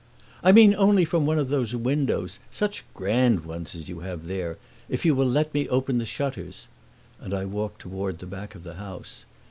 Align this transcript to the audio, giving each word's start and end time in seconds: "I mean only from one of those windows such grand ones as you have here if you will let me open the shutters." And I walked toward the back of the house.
"I 0.41 0.51
mean 0.51 0.73
only 0.73 1.05
from 1.05 1.27
one 1.27 1.37
of 1.37 1.49
those 1.49 1.75
windows 1.75 2.39
such 2.49 2.83
grand 2.95 3.45
ones 3.45 3.75
as 3.75 3.87
you 3.87 3.99
have 3.99 4.27
here 4.27 4.57
if 4.89 5.05
you 5.05 5.13
will 5.13 5.29
let 5.29 5.53
me 5.53 5.69
open 5.69 5.99
the 5.99 6.07
shutters." 6.07 6.65
And 7.19 7.35
I 7.35 7.45
walked 7.45 7.81
toward 7.81 8.17
the 8.17 8.25
back 8.25 8.55
of 8.55 8.63
the 8.63 8.73
house. 8.81 9.27